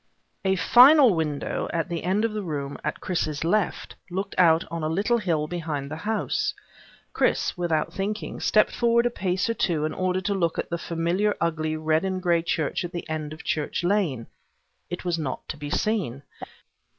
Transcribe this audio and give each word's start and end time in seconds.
A 0.43 0.55
final 0.55 1.13
window 1.13 1.69
at 1.71 1.87
the 1.87 2.03
end 2.03 2.25
of 2.25 2.33
the 2.33 2.41
room, 2.41 2.75
at 2.83 2.99
Chris's 3.01 3.43
left, 3.43 3.93
looked 4.09 4.33
out 4.39 4.65
on 4.71 4.81
a 4.81 4.87
little 4.89 5.19
hill 5.19 5.45
behind 5.47 5.91
the 5.91 5.95
house. 5.95 6.55
Chris, 7.13 7.55
without 7.55 7.93
thinking, 7.93 8.39
stepped 8.39 8.71
forward 8.71 9.05
a 9.05 9.11
pace 9.11 9.47
or 9.47 9.53
two 9.53 9.85
in 9.85 9.93
order 9.93 10.19
to 10.19 10.33
look 10.33 10.55
for 10.55 10.63
the 10.67 10.79
familiar 10.79 11.37
ugly 11.39 11.77
red 11.77 12.03
and 12.03 12.23
gray 12.23 12.41
church 12.41 12.83
at 12.83 12.91
the 12.93 13.07
end 13.07 13.31
of 13.31 13.43
Church 13.43 13.83
Lane. 13.83 14.25
It 14.89 15.05
was 15.05 15.19
not 15.19 15.47
to 15.49 15.55
be 15.55 15.69
seen. 15.69 16.23